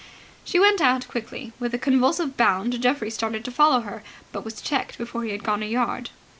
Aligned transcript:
She 0.43 0.59
went 0.59 0.81
out 0.81 1.07
quickly. 1.07 1.53
With 1.59 1.75
a 1.75 1.77
convulsive 1.77 2.35
bound 2.35 2.81
Geoffrey 2.81 3.11
started 3.11 3.45
to 3.45 3.51
follow 3.51 3.81
her, 3.81 4.01
but 4.31 4.43
was 4.43 4.59
checked 4.59 4.97
before 4.97 5.25
he 5.25 5.29
had 5.31 5.43
gone 5.43 5.61
a 5.61 5.67
yard. 5.67 6.09